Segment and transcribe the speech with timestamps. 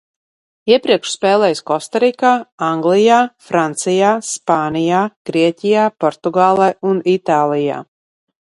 [0.71, 2.31] Iepriekš spēlējis Kostarikā,
[2.69, 3.19] Anglijā,
[3.49, 7.79] Francijā, Spānijā, Grieķijā, Portugālē un Itālijā.